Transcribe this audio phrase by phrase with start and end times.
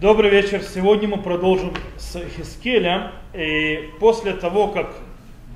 [0.00, 0.62] Добрый вечер.
[0.62, 3.12] Сегодня мы продолжим с Хискеля.
[3.34, 4.96] И после того, как,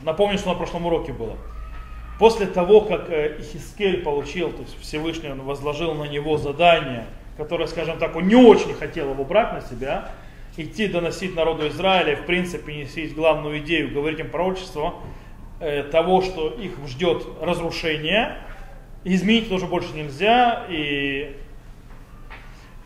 [0.03, 1.39] напомню, что на прошлом уроке было,
[2.19, 7.07] после того, как э, Хискель получил, то есть Всевышний он возложил на него задание,
[7.39, 10.11] которое, скажем так, он не очень хотел его брать на себя,
[10.59, 14.97] идти доносить народу Израиля, в принципе, несить главную идею, говорить им пророчество,
[15.61, 18.37] э, того, что их ждет разрушение,
[19.05, 21.35] изменить тоже больше нельзя, и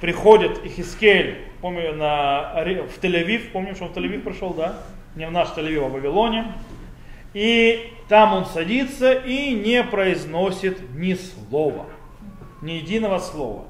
[0.00, 4.76] приходит Ихискель, помню, на, в Тель-Авив, помню, что он в Тель-Авив пришел, да?
[5.16, 6.52] Не в наш Тель-Авив, а в Вавилоне.
[7.34, 11.86] И там он садится и не произносит ни слова,
[12.62, 13.64] ни единого слова.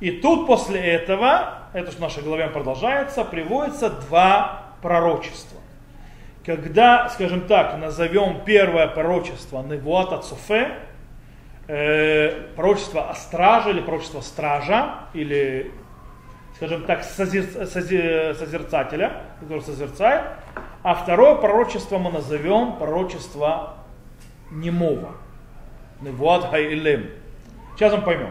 [0.00, 5.58] И тут после этого, это в нашей главе продолжается, приводится два пророчества.
[6.46, 10.78] Когда, скажем так, назовем первое пророчество Невуата Цуфе,
[11.68, 15.70] э, пророчество о страже или пророчество стража, или,
[16.56, 20.24] скажем так, созер, созер, созерцателя, который созерцает,
[20.82, 23.74] а второе пророчество мы назовем пророчество
[24.50, 25.14] немого.
[26.00, 27.10] Невуат Хайлем.
[27.76, 28.30] Сейчас мы поймем.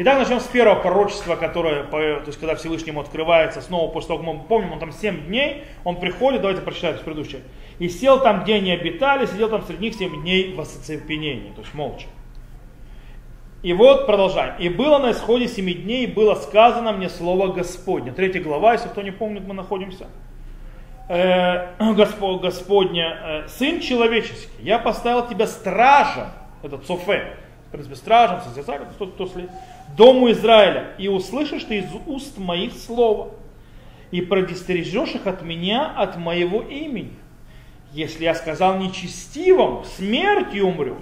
[0.00, 4.32] Итак, начнем с первого пророчества, которое, то есть когда Всевышнему открывается, снова после того, как
[4.32, 7.42] мы помним, он там 7 дней, он приходит, давайте прочитаем предыдущее,
[7.80, 11.62] и сел там, где они обитали, сидел там среди них 7 дней в оцепенении, то
[11.62, 12.06] есть молча.
[13.62, 14.54] И вот продолжаем.
[14.60, 18.12] И было на исходе семи дней, было сказано мне слово Господне.
[18.12, 20.06] Третья глава, если кто не помнит, мы находимся.
[21.08, 26.28] Э, Господня, э, Сын человеческий, я поставил тебя стражем,
[26.62, 27.36] это Цофе,
[27.66, 29.50] в принципе, стражем, созерцателем, кто, кто следит,
[29.96, 33.30] дому Израиля, и услышишь ты из уст моих слова,
[34.12, 37.16] и предостережешь их от меня, от моего имени.
[37.92, 40.94] Если я сказал нечестивому, смертью умрешь,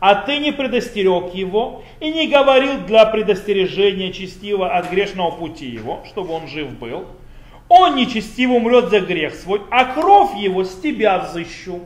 [0.00, 6.02] а ты не предостерег его и не говорил для предостережения честивого от грешного пути его,
[6.06, 7.06] чтобы он жив был,
[7.68, 11.80] он нечестиво умрет за грех свой, а кровь его с тебя взыщу.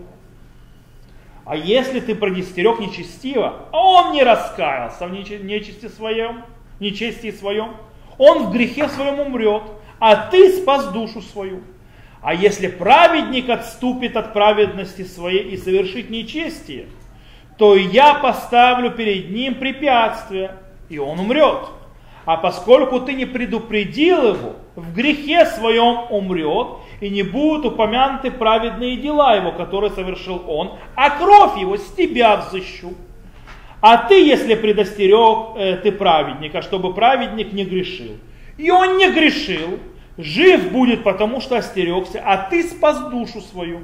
[1.45, 6.45] А если ты предостерег нечестиво, а он не раскаялся в нечести своем,
[6.81, 7.77] нечестии своем,
[8.19, 9.63] он в грехе своем умрет,
[9.99, 11.63] а ты спас душу свою.
[12.21, 16.87] А если праведник отступит от праведности своей и совершит нечестие,
[17.59, 20.53] то я поставлю перед ним препятствие,
[20.89, 21.71] и он умрет.
[22.25, 28.97] А поскольку ты не предупредил его, в грехе своем умрет, и не будут упомянуты праведные
[28.97, 32.95] дела его, которые совершил он, а кровь его с тебя взыщу.
[33.81, 38.19] А ты, если предостерег э, ты праведника, чтобы праведник не грешил,
[38.57, 39.79] и он не грешил,
[40.17, 43.81] жив будет, потому что остерегся, а ты спас душу свою.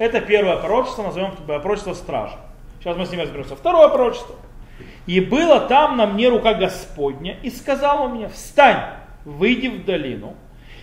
[0.00, 2.36] Это первое пророчество, назовем пророчество стража.
[2.78, 3.54] Сейчас мы с ним разберемся.
[3.54, 4.34] Второе пророчество.
[5.06, 8.78] И было там на мне рука Господня, и сказала мне, встань,
[9.26, 10.36] выйди в долину,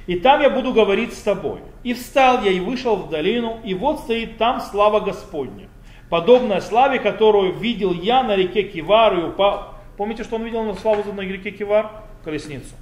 [0.05, 1.61] и там я буду говорить с тобой.
[1.83, 5.67] И встал я и вышел в долину, и вот стоит там слава Господня,
[6.11, 9.73] подобная славе, которую видел я на реке Кивар и упал.
[9.97, 11.89] Помните, что он видел на славу на реке Кивар?
[12.23, 12.75] Колесницу.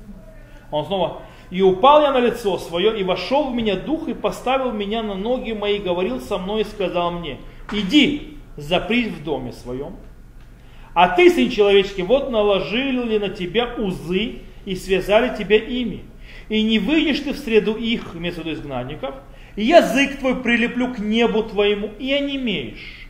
[0.69, 4.71] Он снова и упал я на лицо свое, и вошел в меня дух, и поставил
[4.71, 7.37] меня на ноги мои, говорил со мной и сказал мне,
[7.71, 9.95] иди, запрись в доме своем.
[10.93, 16.05] А ты, сын человеческий, вот наложили на тебя узы и связали тебя ими.
[16.49, 19.15] И не выйдешь ты в среду их, имеется в виду изгнанников,
[19.55, 23.07] и язык твой прилеплю к небу твоему, и онемеешь.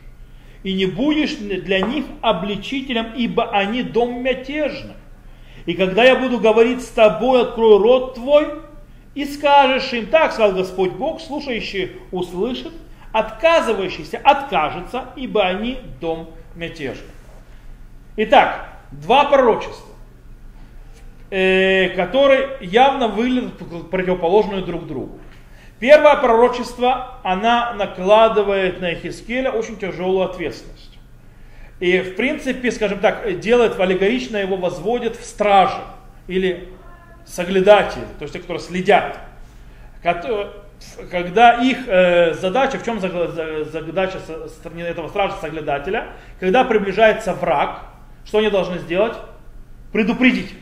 [0.64, 4.96] И не будешь для них обличителем, ибо они дом мятежный.
[5.66, 8.62] И когда я буду говорить с тобой, открою рот твой,
[9.16, 12.74] и скажешь им, так сказал Господь Бог, слушающий услышит,
[13.12, 17.08] отказывающийся откажется, ибо они дом мятежный.
[18.18, 19.94] Итак, два пророчества,
[21.30, 25.20] э, которые явно выглядят противоположные друг другу.
[25.80, 30.95] Первое пророчество, она накладывает на Ихискеля очень тяжелую ответственность.
[31.86, 35.78] И в принципе, скажем так, делает аллегорично его возводит в стражи
[36.26, 36.70] или
[37.26, 39.20] соглядатели, то есть те, которые следят.
[40.02, 44.18] Когда их э, задача, в чем задача
[44.80, 46.08] этого стража соглядателя,
[46.40, 47.82] когда приближается враг,
[48.26, 49.18] что они должны сделать?
[49.94, 50.56] Предупредить.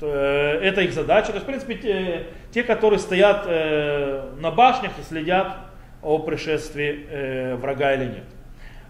[0.00, 1.26] Э, это их задача.
[1.26, 5.58] То есть, в принципе, те, те которые стоят э, на башнях и следят
[6.00, 8.33] о пришествии врага или нет.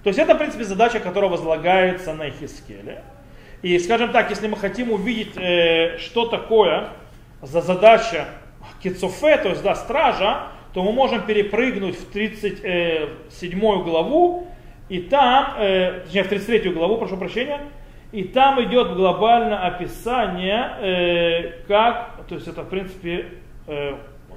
[0.04, 3.02] То есть это, в принципе, задача, которая возлагается на Хискеле.
[3.62, 6.90] И, скажем так, если мы хотим увидеть, э, что такое
[7.42, 8.26] за задача
[8.82, 14.46] Кицофе, то есть да, стража, то мы можем перепрыгнуть в 37 главу,
[14.90, 17.60] и там, э, точнее в 33 главу, прошу прощения,
[18.12, 23.26] И там идет глобально описание, э, как, то есть это в принципе,
[23.66, 23.94] э,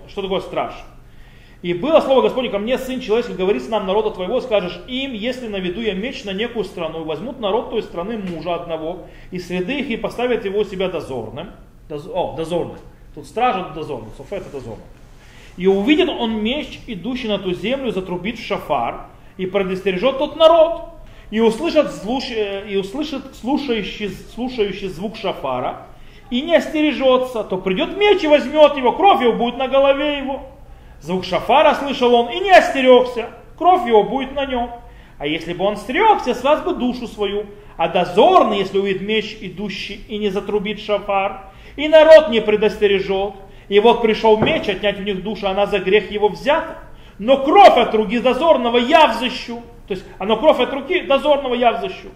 [0.07, 0.73] что такое страж.
[1.63, 5.47] И было слово Господне ко мне, сын человеческий, говорит нам народа твоего, скажешь им, если
[5.47, 9.79] наведу я меч на некую страну, и возьмут народ той страны мужа одного, и среды
[9.79, 11.51] их, и поставят его себя дозорным.
[11.89, 12.77] Доз, о, дозорным.
[13.15, 14.85] Тут стража дозорным, софе это дозорным.
[15.57, 19.07] И увидит он меч, идущий на ту землю, затрубит в шафар,
[19.37, 20.89] и предостережет тот народ,
[21.31, 22.25] и услышит, слуш...
[22.29, 25.87] и услышит слушающий, слушающий звук шафара,
[26.29, 30.43] и не остережется, то придет меч и возьмет его, кровь его будет на голове его.
[31.01, 34.69] Звук шафара слышал он и не остерегся, кровь его будет на нем.
[35.19, 37.45] А если бы он стерегся, спас бы душу свою.
[37.75, 43.35] А дозорный, если увидит меч идущий и не затрубит шафар, и народ не предостережет,
[43.67, 46.77] и вот пришел меч отнять у них душу, она за грех его взята,
[47.19, 49.61] но кровь от руки дозорного я взыщу.
[49.87, 52.09] То есть, оно кровь от руки дозорного я взыщу.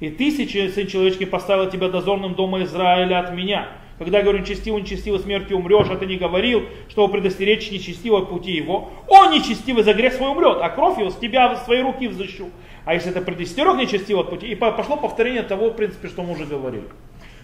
[0.00, 3.68] И тысячи, сын человеческий, поставил тебя дозорным дома Израиля от меня.
[4.00, 8.50] Когда я говорю, нечестиво, нечестиво смертью умрешь, а ты не говорил, чтобы предостеречь нечестивого пути
[8.50, 8.88] его.
[9.06, 12.48] Он нечестивый за грех свой умрет, а кровь его с тебя в свои руки взыщу.
[12.86, 16.46] А если это предостерег нечестивого пути, и пошло повторение того, в принципе, что мы уже
[16.46, 16.86] говорили.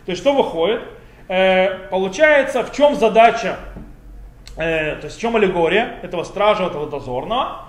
[0.07, 0.81] То есть, что выходит?
[1.29, 3.59] Э, получается, в чем задача,
[4.57, 7.67] э, то есть в чем аллегория этого стража, этого дозорного?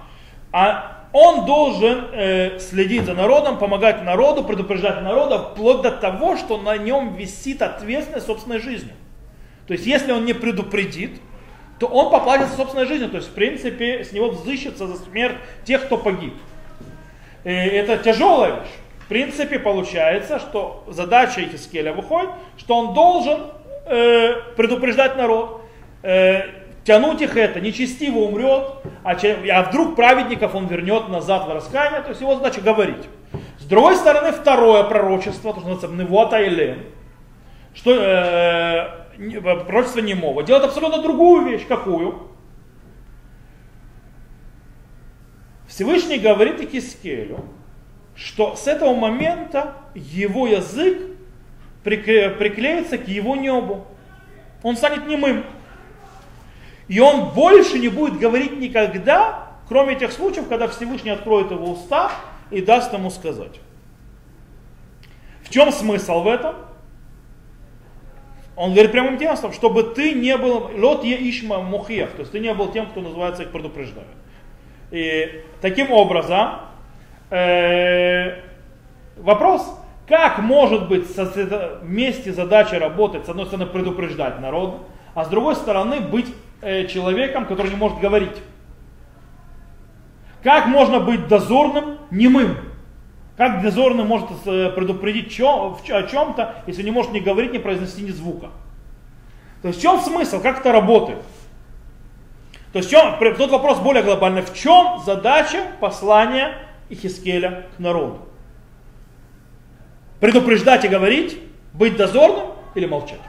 [0.53, 6.59] А он должен э, следить за народом, помогать народу, предупреждать народа, вплоть до того, что
[6.59, 8.93] на нем висит ответственность собственной жизнью.
[9.65, 11.19] То есть, если он не предупредит,
[11.79, 13.09] то он поплатится собственной жизнью.
[13.09, 16.35] То есть, в принципе, с него взыщется за смерть тех, кто погиб.
[17.43, 18.71] И это тяжелая вещь.
[18.99, 23.41] В принципе, получается, что задача Ихискеля выходит, что он должен
[23.85, 25.61] э, предупреждать народ,
[26.03, 26.41] э,
[26.87, 32.09] тянуть их это, нечестиво умрет, а, а вдруг праведников он вернет назад в раскаяние, то
[32.09, 33.09] есть его задача говорить.
[33.59, 36.85] С другой стороны, второе пророчество, то, что называется Невуата Элен,
[37.73, 41.67] что э, пророчество немого, делает абсолютно другую вещь.
[41.67, 42.29] Какую?
[45.67, 47.43] Всевышний говорит Икискелю,
[48.15, 50.97] что с этого момента его язык
[51.83, 53.85] приклеится к его небу.
[54.63, 55.43] Он станет немым.
[56.87, 62.11] И он больше не будет говорить никогда, кроме тех случаев, когда Всевышний откроет его уста
[62.49, 63.59] и даст ему сказать.
[65.43, 66.55] В чем смысл в этом?
[68.55, 72.39] Он говорит прямым текстом, чтобы ты не был лот е ишма мухех, то есть ты
[72.39, 74.07] не был тем, кто называется их предупреждает.
[74.89, 76.61] И таким образом,
[77.29, 78.39] э,
[79.17, 81.05] вопрос, как может быть
[81.81, 87.45] вместе задача работать, с одной стороны предупреждать народ, а с другой стороны быть э, человеком,
[87.45, 88.37] который не может говорить.
[90.43, 92.57] Как можно быть дозорным немым?
[93.35, 98.11] Как дозорный может э, предупредить о чем-то, если не может ни говорить, ни произнести ни
[98.11, 98.49] звука?
[99.61, 101.21] То есть в чем смысл, как это работает?
[102.73, 104.41] То есть в чем, тот вопрос более глобальный.
[104.41, 106.57] В чем задача послания
[106.89, 108.19] Ихискеля к народу?
[110.19, 111.39] Предупреждать и говорить,
[111.73, 113.19] быть дозорным или молчать?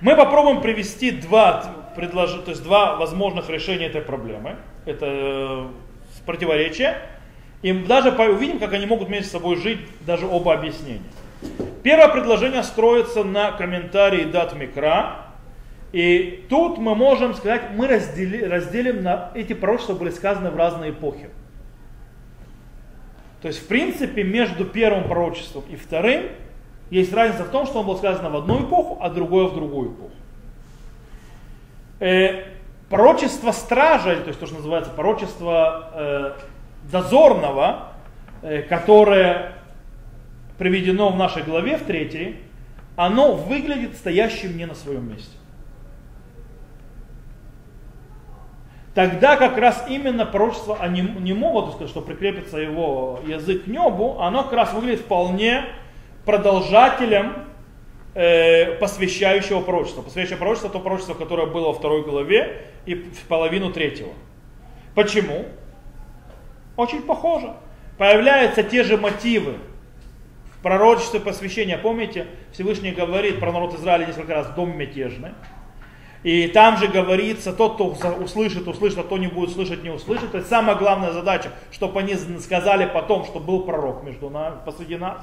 [0.00, 2.32] Мы попробуем привести два, предлож...
[2.44, 4.56] то есть два возможных решения этой проблемы.
[4.86, 5.66] Это э,
[6.24, 7.02] противоречия.
[7.62, 11.02] И даже увидим, как они могут вместе с собой жить, даже оба объяснения.
[11.82, 15.26] Первое предложение строится на комментарии Дат Микра.
[15.92, 20.92] И тут мы можем сказать, мы раздели, разделим на эти пророчества были сказаны в разные
[20.92, 21.28] эпохи.
[23.42, 26.26] То есть, в принципе, между первым пророчеством и вторым
[26.90, 29.92] есть разница в том, что он был сказан в одну эпоху, а другое в другую
[29.92, 30.10] эпоху.
[32.00, 32.44] Э,
[32.88, 36.32] пророчество стража, то есть то, что называется пророчество э,
[36.90, 37.92] дозорного,
[38.42, 39.52] э, которое
[40.58, 42.36] приведено в нашей главе, в третьей,
[42.96, 45.36] оно выглядит стоящим не на своем месте.
[48.94, 54.20] Тогда как раз именно пророчество о немого, то сказать, что прикрепится его язык к небу,
[54.20, 55.64] оно как раз выглядит вполне
[56.24, 57.46] продолжателем
[58.14, 60.02] э, посвящающего пророчества.
[60.02, 64.12] Посвящающее пророчество то пророчество, которое было во второй главе и в половину третьего.
[64.94, 65.46] Почему?
[66.76, 67.54] Очень похоже.
[67.98, 69.56] Появляются те же мотивы
[70.56, 71.78] в пророчестве посвящения.
[71.78, 75.32] Помните, Всевышний говорит про народ Израиля несколько раз дом мятежный.
[76.22, 80.32] И там же говорится, тот, кто услышит, услышит, а кто не будет слышать, не услышит.
[80.32, 84.96] То есть самая главная задача, чтобы они сказали потом, что был пророк между нами, посреди
[84.96, 85.22] нас.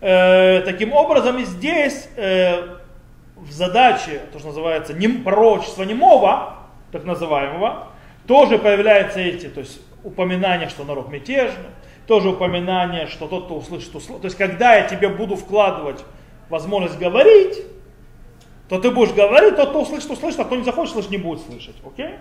[0.00, 2.76] Э, таким образом, и здесь э,
[3.36, 6.56] в задаче, то, что называется, нем, пророчество немого,
[6.92, 7.88] так называемого,
[8.26, 11.70] тоже появляются эти, то есть упоминания, что народ мятежный,
[12.06, 14.22] тоже упоминание, что тот, кто услышит, услышит.
[14.22, 16.04] То есть, когда я тебе буду вкладывать
[16.48, 17.58] возможность говорить,
[18.68, 21.44] то ты будешь говорить, тот, кто услышит, услышит, а кто не захочет слышать, не будет
[21.44, 21.76] слышать.
[21.84, 22.14] Окей?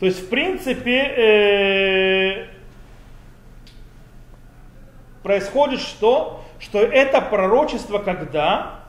[0.00, 2.46] То есть, в принципе, э,
[5.22, 6.44] происходит что?
[6.58, 8.80] Что это пророчество когда?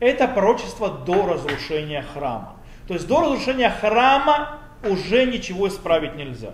[0.00, 2.56] Это пророчество до разрушения храма.
[2.86, 6.52] То есть до разрушения храма уже ничего исправить нельзя.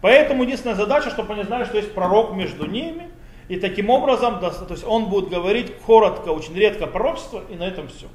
[0.00, 3.10] Поэтому единственная задача, чтобы они знали, что есть пророк между ними,
[3.48, 7.88] и таким образом, то есть он будет говорить коротко, очень редко пророчество, и на этом
[7.88, 8.06] все.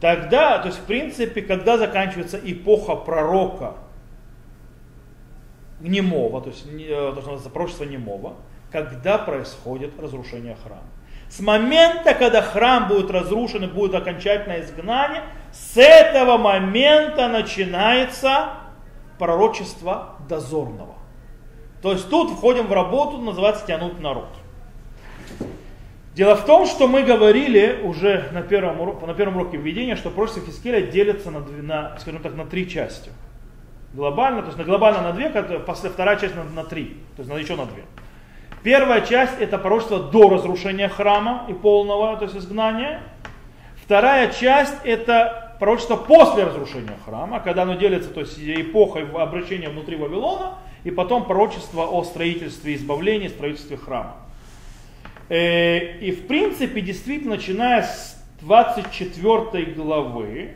[0.00, 3.74] Тогда, то есть в принципе, когда заканчивается эпоха пророка
[5.80, 8.36] немого, то есть э, то, что называется пророчество немого,
[8.70, 10.82] когда происходит разрушение храма.
[11.28, 15.22] С момента, когда храм будет разрушен и будет окончательное изгнание,
[15.52, 18.50] с этого момента начинается
[19.18, 20.94] пророчество дозорного.
[21.82, 24.28] То есть тут входим в работу, называется тянуть народ.
[26.14, 30.44] Дело в том, что мы говорили уже на первом, на первом уроке введения, что пророчество
[30.44, 33.10] Хискеля делится на, на, скажем так, на три части.
[33.92, 37.30] Глобально, то есть на глобально на две, после вторая часть на, на три, то есть
[37.30, 37.84] на, еще на две.
[38.62, 43.02] Первая часть это пророчество до разрушения храма и полного, то есть изгнания.
[43.82, 49.96] Вторая часть это пророчество после разрушения храма, когда оно делится, то есть эпохой обращения внутри
[49.96, 54.16] Вавилона, и потом пророчество о строительстве избавления, строительстве храма.
[55.28, 60.54] Э, и в принципе, действительно, начиная с 24 главы,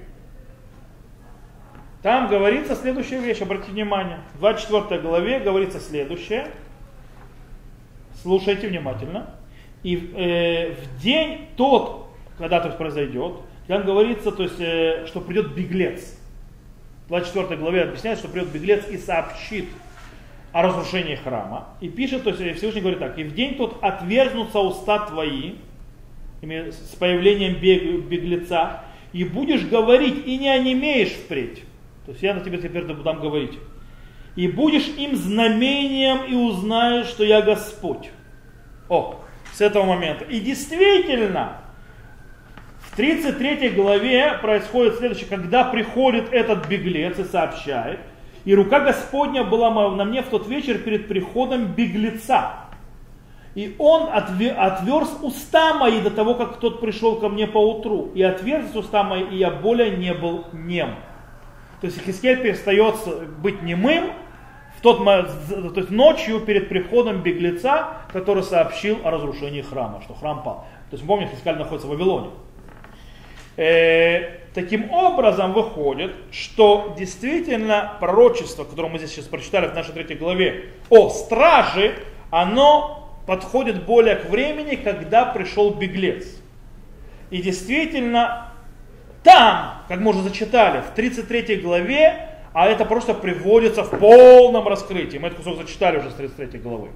[2.03, 4.19] там говорится следующая вещь, обратите внимание.
[4.35, 6.49] В 24 главе говорится следующее.
[8.23, 9.31] Слушайте внимательно.
[9.83, 12.07] И э, в день тот,
[12.39, 13.35] когда это произойдет,
[13.67, 16.19] там говорится, то есть, э, что придет беглец.
[17.07, 19.67] В 24 главе объясняется, что придет беглец и сообщит
[20.53, 21.69] о разрушении храма.
[21.81, 25.55] И пишет, то есть Всевышний говорит так, и в день тот отверзнутся уста твои,
[26.43, 27.55] с появлением
[28.09, 31.63] беглеца, и будешь говорить, и не онемеешь впредь.
[32.07, 33.59] То есть я на тебе теперь буду говорить
[34.37, 38.11] и будешь им знамением и узнаешь, что я Господь.
[38.89, 39.21] О,
[39.53, 40.25] с этого момента.
[40.25, 41.59] И действительно,
[42.81, 48.01] в 33 главе происходит следующее, когда приходит этот беглец и сообщает,
[48.45, 52.55] и рука Господня была на мне в тот вечер перед приходом беглеца.
[53.55, 58.11] И он отверз уста мои до того, как тот пришел ко мне по утру.
[58.15, 60.95] И отверз уста мои, и я более не был нем.
[61.83, 62.95] То есть Хискель перестает
[63.43, 64.13] быть немым,
[64.79, 70.45] в тот, то есть ночью перед приходом беглеца, который сообщил о разрушении храма, что храм
[70.45, 70.65] пал.
[70.91, 72.31] То есть помните, Хискаль находится в Вавилоне.
[73.57, 80.17] Э, таким образом выходит, что действительно пророчество, которое мы здесь сейчас прочитали в нашей третьей
[80.17, 81.97] главе, о страже,
[82.31, 86.41] оно подходит более к времени, когда пришел беглец.
[87.31, 88.52] И действительно,
[89.23, 95.19] там, как мы уже зачитали, в 33 главе, а это просто приводится в полном раскрытии.
[95.19, 96.91] Мы этот кусок зачитали уже с 33 главы.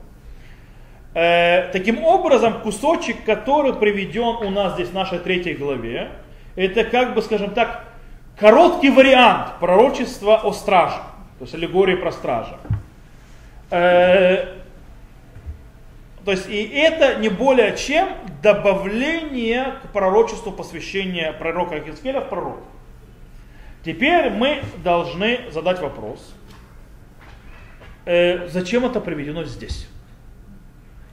[1.15, 6.11] Э, таким образом, кусочек, который приведен у нас здесь в нашей третьей главе,
[6.57, 7.85] это как бы, скажем так,
[8.39, 10.99] короткий вариант пророчества о страже,
[11.39, 12.59] то есть аллегории про стража.
[13.71, 14.57] Э,
[16.27, 18.09] то есть и это не более чем
[18.43, 22.59] добавление к пророчеству посвящения пророка Ахискеля в пророк.
[23.85, 26.35] Теперь мы должны задать вопрос,
[28.07, 29.87] э, зачем это приведено здесь?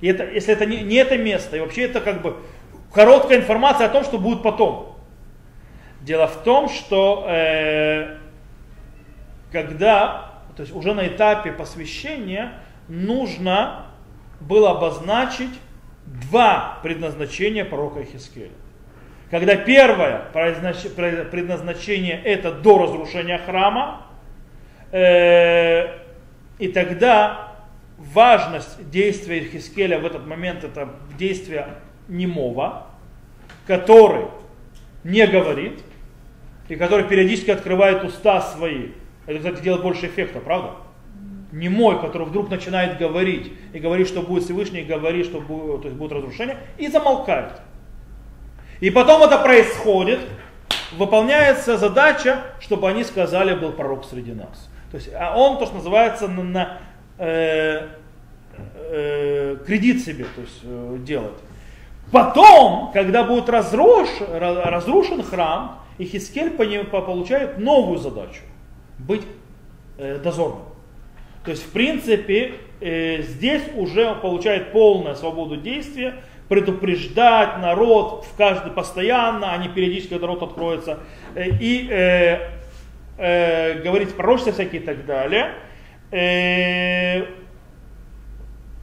[0.01, 2.37] И это, если это не, не это место, и вообще это как бы
[2.91, 4.97] короткая информация о том, что будет потом.
[6.01, 8.17] Дело в том, что э,
[9.51, 12.53] когда, то есть уже на этапе посвящения,
[12.87, 13.92] нужно
[14.47, 15.59] было обозначить
[16.05, 18.51] два предназначения пророка Хискеля.
[19.31, 24.05] Когда первое предназначение это до разрушения храма,
[24.91, 25.87] э,
[26.59, 27.53] и тогда
[27.97, 31.67] важность действия Хискеля в этот момент это действие
[32.07, 32.87] немого,
[33.65, 34.27] который
[35.03, 35.81] не говорит,
[36.67, 38.89] и который периодически открывает уста свои.
[39.25, 40.75] Это, кстати, делает больше эффекта, правда?
[41.53, 45.87] Немой, который вдруг начинает говорить, и говорит, что будет Всевышний, и говорит, что будет, то
[45.87, 47.61] есть будет разрушение, и замолкает.
[48.79, 50.19] И потом это происходит,
[50.97, 54.69] выполняется задача, чтобы они сказали, был пророк среди нас.
[54.91, 56.77] То есть а он, то, что называется, на, на
[57.19, 57.87] э,
[58.89, 61.37] э, кредит себе то есть, э, делает.
[62.11, 68.41] Потом, когда будет разруш, разрушен храм, и Хискель получает новую задачу,
[68.99, 69.23] быть
[69.97, 70.72] э, дозорным.
[71.43, 76.15] То есть, в принципе, э, здесь уже получает полную свободу действия,
[76.47, 80.99] предупреждать народ в каждый постоянно, а не периодически, когда народ откроется,
[81.35, 82.49] э, и э,
[83.17, 85.53] э, говорить пророчества всякие и так далее.
[86.11, 87.25] Э,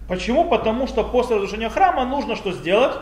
[0.09, 0.45] почему?
[0.45, 2.97] Потому что после разрушения храма нужно что сделать?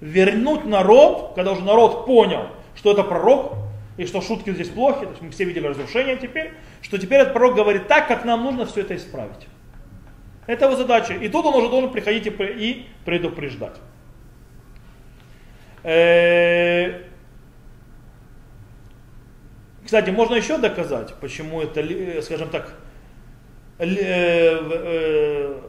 [0.00, 3.54] Вернуть народ, когда уже народ понял, что это пророк,
[3.96, 7.32] и что шутки здесь плохи, то есть мы все видели разрушение теперь, что теперь этот
[7.32, 9.46] пророк говорит так, как нам нужно все это исправить.
[10.46, 11.14] Это его задача.
[11.14, 13.76] И тут он уже должен приходить и предупреждать.
[15.84, 17.02] Э,
[19.84, 22.74] кстати, можно еще доказать, почему это, э, скажем так,
[23.78, 25.60] э,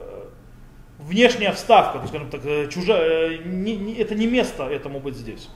[0.99, 3.37] внешняя вставка, скажем так, чужая,
[3.99, 5.49] это не место этому быть здесь.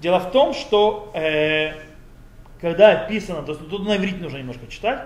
[0.00, 1.12] Дело в том, что
[2.61, 5.01] когда описано, то есть тут на иврите нужно немножко читать,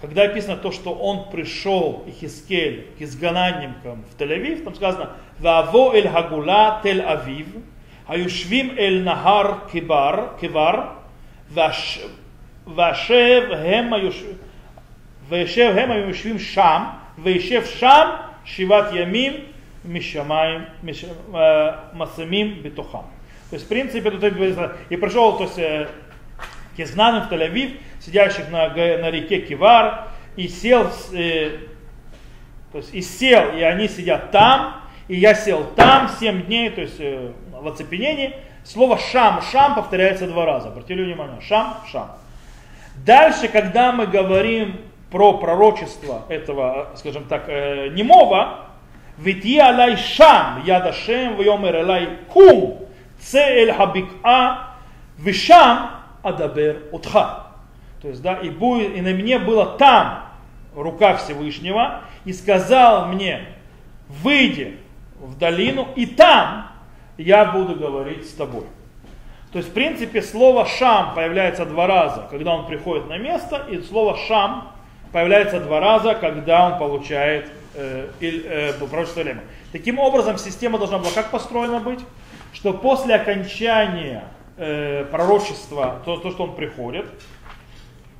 [0.00, 6.08] когда описано то, что он пришел, Ихискель, к изгнанникам в Тель-Авив, там сказано, «Ваво эль
[6.08, 7.46] хагула тель авив,
[8.08, 10.84] היושבים אל נהר כבר, כבר
[12.74, 13.92] ואשר הם
[15.28, 16.82] וישב הם היושבים שם,
[17.18, 18.08] וישב שם
[18.44, 19.32] שבעת ימים
[19.84, 20.60] משמיים,
[21.94, 22.98] מסמים בתוכם.
[23.50, 25.90] То есть, в принципе, тут говорится, и пришел, то есть,
[26.77, 31.57] к изгнанным в Тель-Авив, сидящих на, на реке Кивар, и сел, э,
[32.71, 36.81] то есть, и сел, и они сидят там, и я сел там 7 дней, то
[36.81, 38.35] есть э, в оцепенении.
[38.63, 40.67] Слово шам, шам повторяется два раза.
[40.67, 42.11] Обратили внимание, шам, шам.
[43.05, 48.65] Дальше, когда мы говорим про пророчество этого, скажем так, э, немого,
[49.17, 52.77] Вити алай шам, ядашем, вьомер алай кум,
[53.19, 54.57] це эль хабик'a,
[55.17, 57.47] вишам адабер утха.
[58.01, 60.25] То есть, да, и, будет, и на мне было там
[60.75, 63.45] рука Всевышнего, и сказал мне,
[64.07, 64.77] выйди
[65.19, 66.67] в долину, и там
[67.17, 68.65] я буду говорить с тобой.
[69.51, 73.81] То есть, в принципе, слово «шам» появляется два раза, когда он приходит на место, и
[73.81, 74.71] слово «шам»
[75.11, 79.41] появляется два раза, когда он получает э, э, пророчество Лема.
[79.71, 81.99] Таким образом, система должна была как построена быть,
[82.53, 84.25] что после окончания
[84.57, 87.05] э, пророчества, то, то, что он приходит,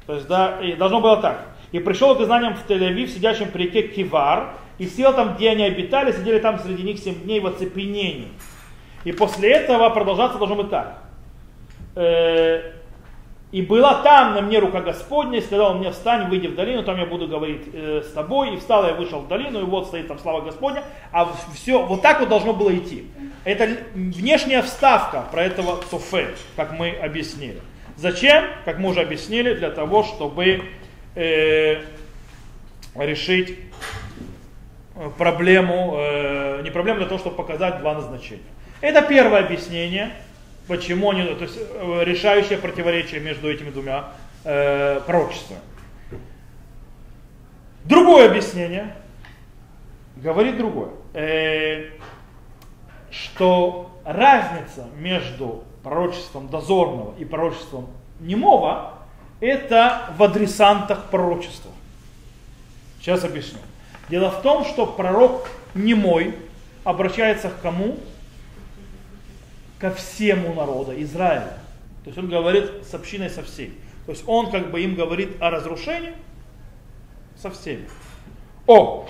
[0.06, 1.45] то есть, да, и должно было так.
[1.71, 5.63] И пришел к знаниям в Тель-Авив, сидящим при реке Кивар, и сел там, где они
[5.63, 8.30] обитали, сидели там среди них семь дней в оцепенении.
[9.04, 11.00] И после этого продолжаться должно быть так.
[11.95, 12.73] Э,
[13.51, 16.97] и была там на мне рука Господня, и сказал мне, встань, выйди в долину, там
[16.97, 18.53] я буду говорить э, с тобой.
[18.53, 20.83] И встал я, вышел в долину, и вот стоит там слава Господня.
[21.13, 23.07] А все, вот так вот должно было идти.
[23.45, 27.62] Это внешняя вставка про этого Софе, как мы объяснили.
[27.95, 28.43] Зачем?
[28.65, 30.63] Как мы уже объяснили, для того, чтобы
[31.15, 31.81] э,
[32.95, 33.57] решить
[35.17, 38.41] проблему, э, не проблему для того, чтобы показать два назначения.
[38.81, 40.12] Это первое объяснение,
[40.67, 44.12] почему они, то есть э, решающее противоречие между этими двумя
[44.43, 45.62] э, пророчествами.
[47.86, 48.95] Другое объяснение
[50.17, 51.89] говорит другое, э,
[53.12, 57.88] что разница между пророчеством дозорного и пророчеством
[58.19, 58.93] немого
[59.39, 61.71] это в адресантах пророчества.
[62.99, 63.60] Сейчас объясню.
[64.10, 66.36] Дело в том, что пророк немой
[66.84, 67.97] обращается к кому?
[69.80, 71.58] Ко всему народу Израиля.
[72.04, 73.74] То есть он говорит с общиной со всей.
[74.06, 76.13] То есть он как бы им говорит о разрушении
[77.42, 77.88] со всеми.
[78.66, 79.08] О!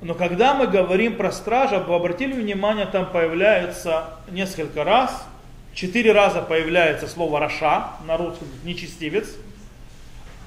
[0.00, 5.26] Но когда мы говорим про стража, вы обратили внимание, там появляется несколько раз,
[5.74, 9.28] четыре раза появляется слово раша, на русском нечестивец,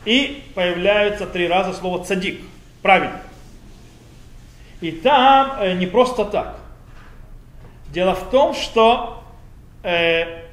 [0.05, 2.41] и появляется три раза слово цадик,
[2.81, 3.21] праведник.
[4.79, 6.60] И там э, не просто так.
[7.91, 9.23] Дело в том, что
[9.83, 10.43] э,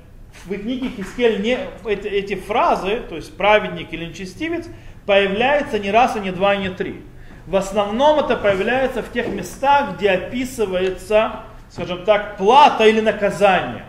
[0.45, 4.69] в книге Хискель не, эти, эти фразы, то есть праведник или нечестивец,
[5.07, 7.03] появляются не раз, и не два, и не три.
[7.47, 13.85] В основном это появляется в тех местах, где описывается, скажем так, плата или наказание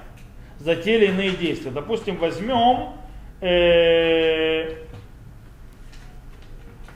[0.59, 1.71] за те или иные действия.
[1.71, 2.93] Допустим, возьмем
[3.41, 4.75] э,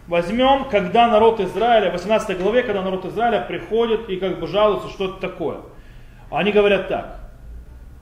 [0.07, 4.89] Возьмем, когда народ Израиля, в 18 главе, когда народ Израиля приходит и как бы жалуется,
[4.89, 5.59] что это такое.
[6.33, 7.19] Они говорят так.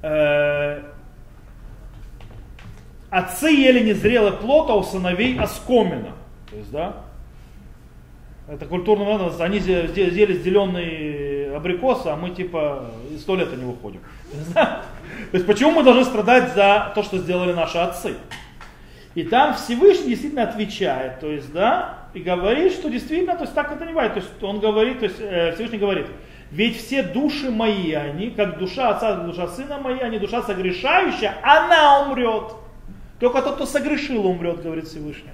[0.02, 0.82] Э,
[3.10, 6.14] Отцы ели незрелый плод, а у сыновей оскомина.
[6.50, 6.96] То есть, да,
[8.48, 14.00] это культурно надо, они ели зеленые абрикосы, а мы типа из туалета не выходим.
[14.54, 14.82] То
[15.34, 18.16] есть почему мы должны страдать за то, что сделали наши отцы?
[19.14, 23.70] И там Всевышний действительно отвечает, то есть, да, и говорит, что действительно, то есть так
[23.70, 24.14] это не бывает.
[24.14, 26.08] То есть он говорит, то есть э, Всевышний говорит,
[26.52, 32.02] ведь все души мои, они, как душа отца, душа сына моя, они душа согрешающая, она
[32.02, 32.54] умрет.
[33.20, 35.32] Только тот, кто согрешил, умрет, говорит Всевышний.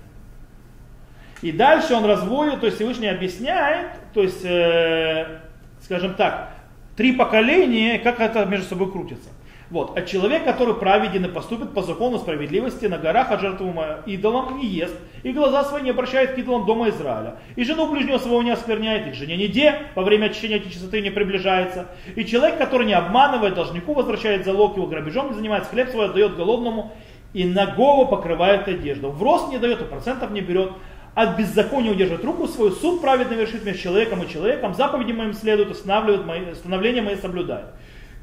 [1.41, 5.39] И дальше он разводит, то есть Всевышний объясняет, то есть, э,
[5.81, 6.51] скажем так,
[6.95, 9.29] три поколения, как это между собой крутится.
[9.69, 9.97] Вот.
[9.97, 13.73] А человек, который праведен и поступит по закону справедливости на горах от жертву
[14.05, 18.17] идолам не ест, и глаза свои не обращает к идолам дома Израиля, и жену ближнего
[18.17, 22.23] своего не оскверняет, и к жене неде во время очищения от чистоты не приближается, и
[22.23, 26.93] человек, который не обманывает должнику, возвращает залог его грабежом, не занимается хлеб свой, отдает голодному,
[27.33, 29.09] и нагого покрывает одежду.
[29.09, 30.71] В рост не дает, и процентов не берет,
[31.13, 35.71] от беззакония удерживает руку свою, суд праведно вершит между человеком и человеком, заповеди моим следует,
[35.71, 37.65] устанавливает мои, установления мои соблюдает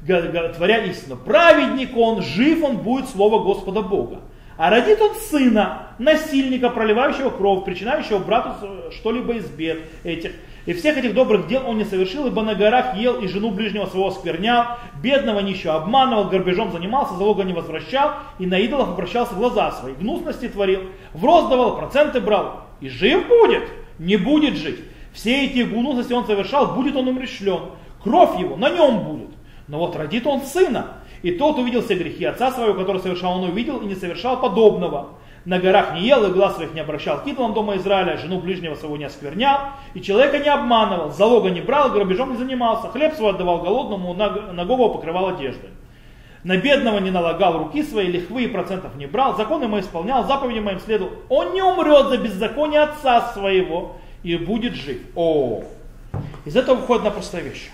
[0.05, 1.17] творя истину.
[1.17, 4.21] Праведник он, жив он будет слово Господа Бога.
[4.57, 10.31] А родит он сына, насильника, проливающего кровь, причинающего брату что-либо из бед этих.
[10.65, 13.85] И всех этих добрых дел он не совершил, ибо на горах ел и жену ближнего
[13.85, 19.73] своего сквернял, бедного нищего обманывал, горбежом занимался, залога не возвращал, и на идолов обращался глаза
[19.73, 20.81] свои, гнусности творил,
[21.13, 22.61] в рост давал, проценты брал.
[22.81, 23.63] И жив будет,
[23.99, 24.79] не будет жить.
[25.13, 27.61] Все эти гнусности он совершал, будет он умрешлен.
[28.01, 29.24] Кровь его на нем будет.
[29.67, 33.49] Но вот родит он сына, и тот увидел все грехи отца своего, который совершал, он
[33.49, 35.09] увидел и не совершал подобного.
[35.45, 38.75] На горах не ел и глаз своих не обращал к идолам дома Израиля, жену ближнего
[38.75, 39.59] своего не осквернял,
[39.93, 44.93] и человека не обманывал, залога не брал, грабежом не занимался, хлеб свой отдавал голодному, нагого
[44.93, 45.69] покрывал одеждой.
[46.43, 50.59] На бедного не налагал руки свои, лихвы и процентов не брал, законы мои исполнял, заповеди
[50.59, 51.11] моим следовал.
[51.29, 54.99] Он не умрет за беззаконие отца своего и будет жив.
[55.15, 55.63] О,
[56.45, 57.71] из этого выходит на простая вещь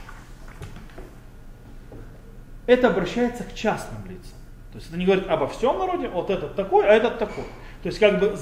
[2.67, 4.37] это обращается к частным лицам.
[4.71, 7.43] То есть это не говорит обо всем народе, вот этот такой, а этот такой.
[7.83, 8.37] То есть как бы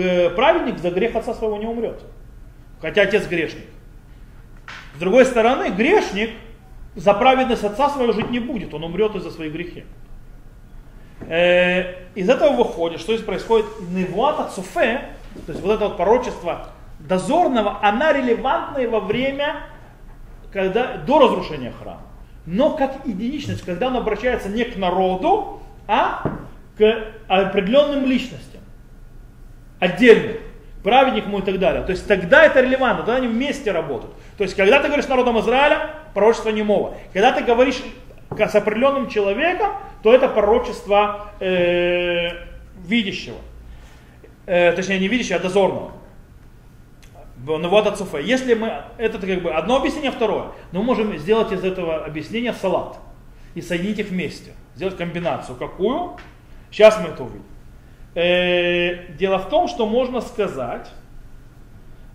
[0.00, 2.02] э, праведник за грех отца своего не умрет.
[2.80, 3.66] Хотя отец грешник.
[4.96, 6.30] С другой стороны, грешник
[6.94, 9.84] за праведность отца своего жить не будет, он умрет из-за своих грехи.
[11.20, 15.10] Э, из этого выходит, что здесь происходит невуата цуфе,
[15.46, 16.68] то есть вот это вот пророчество
[17.00, 19.56] дозорного, она релевантна во время,
[20.52, 22.02] когда, до разрушения храма
[22.46, 26.22] но как единичность, когда он обращается не к народу, а
[26.76, 28.60] к определенным личностям,
[29.78, 30.36] отдельным,
[30.82, 31.82] праведникам и так далее.
[31.82, 34.14] То есть тогда это релевантно, тогда они вместе работают.
[34.36, 36.94] То есть когда ты говоришь народом Израиля, пророчество немого.
[37.12, 37.80] Когда ты говоришь
[38.30, 42.30] с определенным человеком, то это пророчество э,
[42.86, 43.36] видящего.
[44.46, 45.92] Э, точнее не видящего, а дозорного.
[47.46, 48.22] Навод Ацуфе.
[48.22, 50.52] Если мы, это как бы одно объяснение, второе.
[50.72, 52.98] Но мы можем сделать из этого объяснения салат.
[53.54, 54.52] И соединить их вместе.
[54.74, 55.56] Сделать комбинацию.
[55.56, 56.16] Какую?
[56.70, 57.44] Сейчас мы это увидим.
[58.14, 60.88] Э, дело в том, что можно сказать,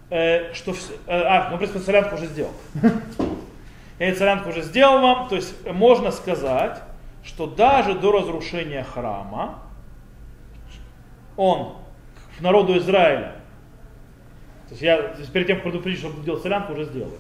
[0.09, 0.71] э, что...
[1.05, 2.53] Э, а, ну, в принципе, солянку уже сделал.
[3.99, 5.27] Я эту солянку уже сделал вам.
[5.29, 6.81] То есть можно сказать,
[7.23, 9.59] что даже до разрушения храма
[11.35, 11.75] он
[12.37, 13.38] в народу Израиля
[14.69, 17.11] то есть я перед тем, как предупредить, чтобы делать солянку, уже сделал.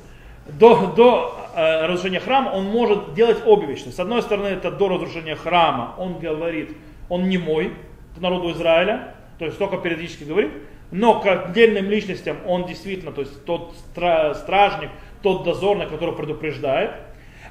[0.47, 3.89] До, до э, разрушения храма он может делать обе вещи.
[3.89, 6.77] С одной стороны, это до разрушения храма он говорит,
[7.09, 7.73] он не мой,
[8.15, 10.51] к народу Израиля, то есть только периодически говорит,
[10.91, 14.89] но к отдельным личностям он действительно, то есть тот стражник,
[15.23, 16.91] тот дозорный, который предупреждает.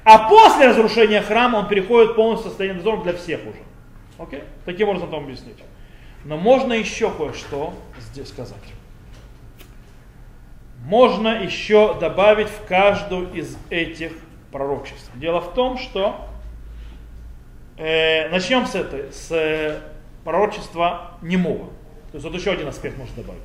[0.05, 3.59] А после разрушения храма он переходит полностью в состояние дозора для всех уже.
[4.17, 4.43] Окей?
[4.65, 5.57] Таким образом там объяснить.
[6.23, 7.73] Но можно еще кое-что
[8.11, 8.57] здесь сказать
[10.83, 14.13] можно еще добавить в каждую из этих
[14.51, 15.11] пророчеств.
[15.15, 16.27] Дело в том, что
[17.77, 19.79] э, начнем с этой, с э,
[20.23, 21.67] пророчества немого.
[22.11, 23.43] То есть вот еще один аспект можно добавить.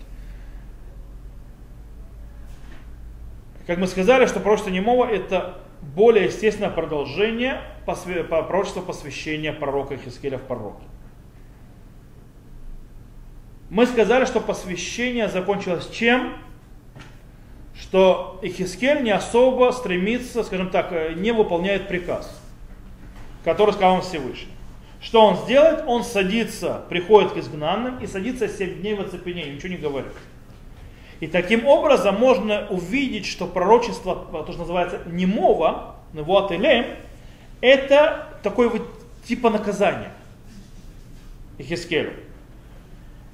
[3.66, 10.42] Как мы сказали, что пророчество немого это более естественное продолжение пророчества посвящения пророка Хискеля в
[10.42, 10.84] пророке.
[13.70, 16.34] Мы сказали, что посвящение закончилось чем?
[17.78, 22.40] Что Ихискель не особо стремится, скажем так, э, не выполняет приказ,
[23.44, 24.52] который сказал Всевышний.
[25.00, 25.84] Что он сделает?
[25.86, 30.12] Он садится, приходит к изгнанным и садится 7 дней в оцепенении, ничего не говорит.
[31.20, 36.96] И таким образом можно увидеть, что пророчество, то, что называется немого, вот или
[37.60, 38.82] это такой вот
[39.26, 40.12] типа наказания
[41.58, 42.12] Ихискелю.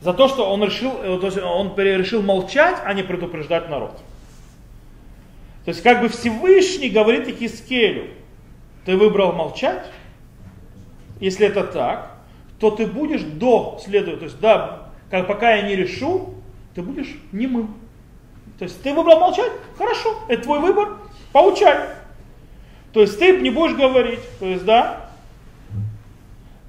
[0.00, 4.00] За то, что он решил, э, то есть он решил молчать, а не предупреждать народ.
[5.64, 8.08] То есть как бы Всевышний говорит Ихискелю,
[8.84, 9.84] ты выбрал молчать,
[11.20, 12.16] если это так,
[12.58, 16.34] то ты будешь до следует, то есть да, как, пока я не решу,
[16.74, 17.74] ты будешь немым.
[18.58, 19.52] То есть ты выбрал молчать?
[19.76, 20.98] Хорошо, это твой выбор,
[21.32, 21.88] получай.
[22.92, 25.10] То есть ты не будешь говорить, то есть да.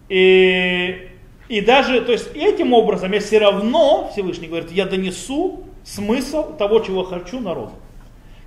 [0.09, 1.09] И,
[1.47, 6.79] и даже, то есть этим образом я все равно, Всевышний говорит, я донесу смысл того,
[6.79, 7.73] чего хочу народу.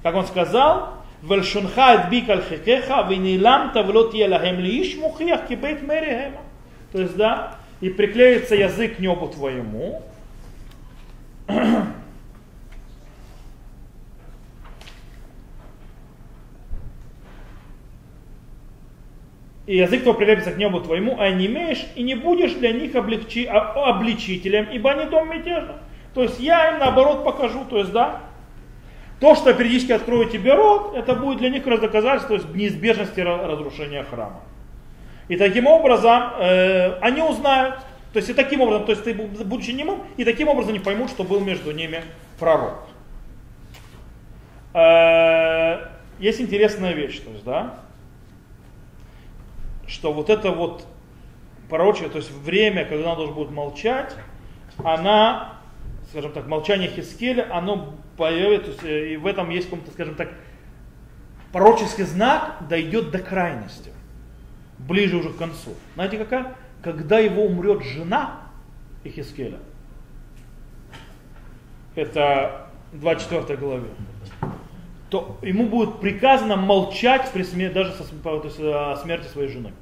[0.04, 6.42] Как он сказал, Вальшунха адбик аль-хикеха, винилам тавлот елахем лииш мухиях кибейт мерихема.
[6.92, 10.02] То есть, да, и приклеится язык к небу твоему.
[19.66, 22.94] И язык твой прилепится к небу твоему, а не имеешь, и не будешь для них
[22.94, 25.76] облегчи, а, обличителем, ибо они дом мятежных.
[26.12, 28.20] То есть я им наоборот покажу, то есть да,
[29.24, 34.42] то, что периодически открою тебе рот, это будет для них доказательство неизбежности разрушения храма.
[35.28, 37.76] И таким образом э, они узнают,
[38.12, 41.08] то есть и таким образом, то есть ты будучи немым, и таким образом они поймут,
[41.08, 42.02] что был между ними
[42.38, 42.86] пророк.
[44.74, 45.86] Э,
[46.18, 47.76] есть интересная вещь, то есть, да,
[49.86, 50.86] что вот это вот
[51.70, 54.14] пророчее, то есть время, когда он должен будет молчать,
[54.84, 55.54] она,
[56.10, 60.30] скажем так, молчание Хискеля, оно появится, э, и в этом есть какой-то, скажем так,
[61.52, 63.90] пророческий знак дойдет до крайности,
[64.78, 65.74] ближе уже к концу.
[65.94, 66.56] Знаете какая?
[66.82, 68.40] Когда его умрет жена
[69.04, 69.58] Ихискеля,
[71.94, 73.88] это 24 главе,
[75.10, 79.72] то ему будет приказано молчать при смерти, даже со, то есть, о смерти своей жены.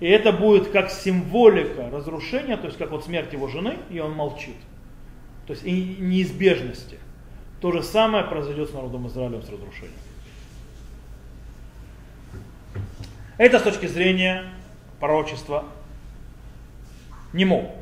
[0.00, 4.12] И это будет как символика разрушения, то есть как вот смерть его жены, и он
[4.12, 4.56] молчит.
[5.46, 6.98] То есть и неизбежности.
[7.60, 9.96] То же самое произойдет с народом Израилем с разрушением.
[13.38, 14.44] Это с точки зрения
[15.00, 15.64] пророчества
[17.32, 17.74] Нему.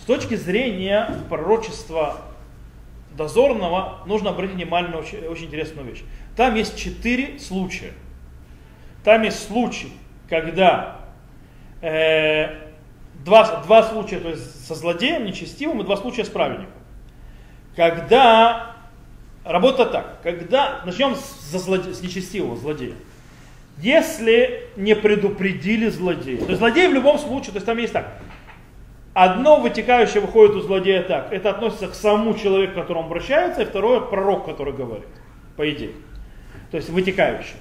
[0.00, 2.22] С точки зрения пророчества
[3.16, 6.02] дозорного нужно обратить внимание на очень, очень интересную вещь.
[6.36, 7.92] Там есть четыре случая.
[9.04, 9.92] Там есть случай,
[10.28, 11.01] когда
[11.82, 12.48] э,
[13.24, 16.74] два, два случая, то есть со злодеем, нечестивым, и два случая с праведником.
[17.76, 18.76] Когда
[19.44, 22.94] работа так, когда начнем с, злоде, с нечестивого злодея.
[23.78, 28.18] Если не предупредили злодея, то есть злодей в любом случае, то есть там есть так,
[29.14, 31.32] Одно вытекающее выходит у злодея так.
[31.32, 35.06] Это относится к самому человеку, к которому обращается, и второе пророк, который говорит.
[35.56, 35.92] По идее.
[36.70, 37.56] То есть вытекающее.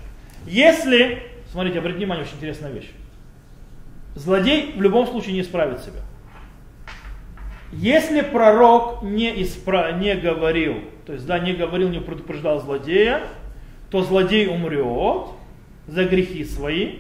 [0.46, 2.90] Если, смотрите, обратите внимание, очень интересная вещь.
[4.16, 6.02] Злодей в любом случае не исправит себя.
[7.72, 9.94] Если пророк не, испра...
[9.94, 13.22] не говорил, то есть да, не говорил, не предупреждал злодея,
[13.90, 15.28] то злодей умрет
[15.88, 17.00] за грехи свои,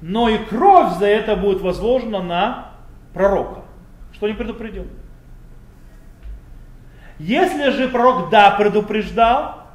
[0.00, 2.72] но и кровь за это будет возложена на
[3.12, 3.64] пророка
[4.20, 4.86] что не предупредил.
[7.18, 9.66] Если же пророк да предупреждал,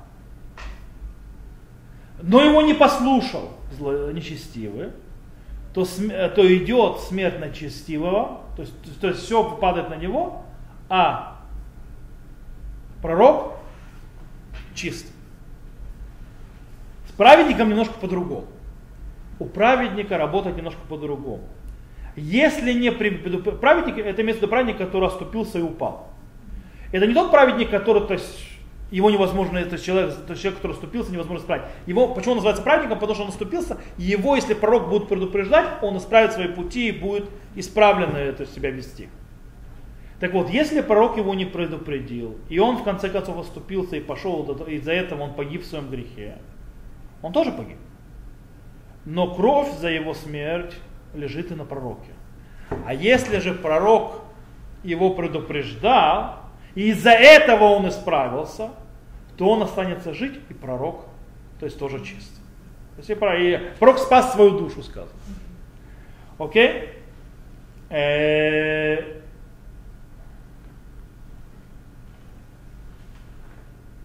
[2.22, 3.52] но его не послушал
[4.14, 4.92] нечестивый,
[5.76, 10.44] то, то идет смерть на честивого, то есть, то есть все падает на него,
[10.88, 11.42] а
[13.02, 13.56] пророк
[14.74, 15.06] чист.
[17.10, 18.46] С праведником немножко по-другому.
[19.38, 21.44] У праведника работать немножко по-другому.
[22.16, 26.08] Если не праведник, это имеется в виду праведник, который оступился и упал.
[26.94, 28.48] Это не тот праведник, который, то есть,
[28.92, 31.66] его невозможно, это человек, это человек, который оступился, невозможно исправить.
[31.88, 33.00] Его, почему он называется праведником?
[33.00, 37.26] Потому что он оступился, его, если пророк будет предупреждать, он исправит свои пути и будет
[37.56, 39.10] исправленно это себя вести.
[40.20, 44.50] Так вот, если пророк его не предупредил, и он в конце концов оступился и пошел,
[44.68, 46.38] и из-за этого он погиб в своем грехе,
[47.22, 47.78] он тоже погиб.
[49.04, 50.74] Но кровь за его смерть
[51.14, 52.12] лежит и на пророке.
[52.86, 54.22] А если же пророк
[54.84, 56.45] его предупреждал,
[56.76, 58.70] и из-за этого он исправился,
[59.38, 61.06] то он останется жить, и пророк,
[61.60, 62.34] то есть тоже чист.
[62.96, 65.12] То есть и пророк спас свою душу, сказано.
[66.38, 66.90] Окей?
[67.90, 69.22] Э,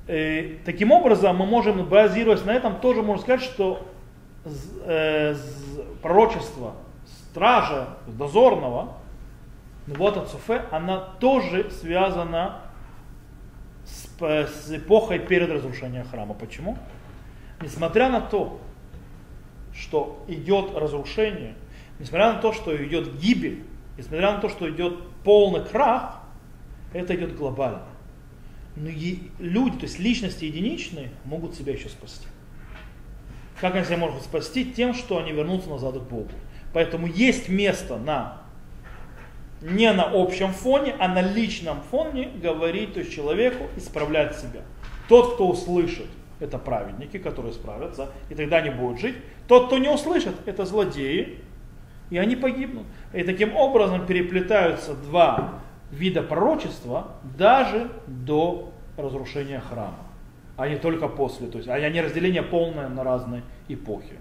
[0.06, 3.86] э, таким образом, мы можем, базируясь на этом, тоже можно сказать, что
[4.84, 5.34] э,
[6.02, 6.74] пророчество
[7.30, 8.94] стража, дозорного,
[9.90, 12.60] ну вот от Софе, она тоже связана
[13.84, 16.34] с, с эпохой перед разрушением храма.
[16.34, 16.78] Почему?
[17.60, 18.60] Несмотря на то,
[19.74, 21.54] что идет разрушение,
[21.98, 23.64] несмотря на то, что идет гибель,
[23.98, 26.20] несмотря на то, что идет полный крах,
[26.92, 27.82] это идет глобально.
[28.76, 32.28] Но и люди, то есть личности единичные, могут себя еще спасти.
[33.60, 34.72] Как они себя могут спасти?
[34.72, 36.30] Тем, что они вернутся назад к Богу.
[36.72, 38.40] Поэтому есть место на
[39.62, 44.60] не на общем фоне, а на личном фоне говорить, то есть человеку исправлять себя.
[45.08, 46.06] Тот, кто услышит,
[46.38, 49.16] это праведники, которые справятся, и тогда они будут жить.
[49.46, 51.40] Тот, кто не услышит, это злодеи,
[52.08, 52.86] и они погибнут.
[53.12, 60.06] И таким образом переплетаются два вида пророчества даже до разрушения храма,
[60.56, 61.48] а не только после.
[61.48, 64.16] То есть, а не разделение полное на разные эпохи.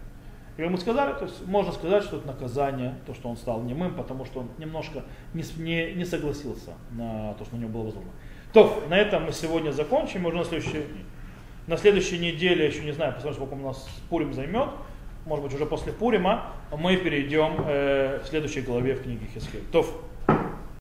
[0.60, 3.95] И ему сказали, то есть можно сказать, что это наказание, то, что он стал немым,
[3.95, 8.12] потому что он немножко не, не, не согласился на то, что на него было возложено.
[8.52, 10.84] То, на этом мы сегодня закончим, уже на следующей,
[11.65, 14.67] на следующей неделе, еще не знаю, посмотрим, сколько у нас Пурим займет,
[15.26, 19.63] может быть уже после Пурима, мы перейдем э, в следующей главе в книге Хискель.
[19.72, 19.86] То,